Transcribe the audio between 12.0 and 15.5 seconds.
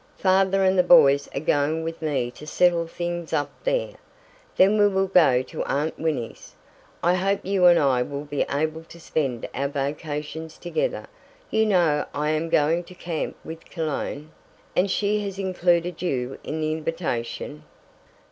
I am going to camp with Cologne, and she has